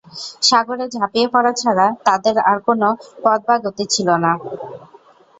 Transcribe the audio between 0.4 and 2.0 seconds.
সাগরে ঝাপিয়ে পড়া ছাড়া